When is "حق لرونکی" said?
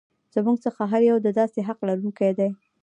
1.67-2.31